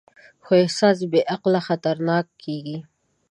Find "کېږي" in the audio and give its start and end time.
2.43-2.77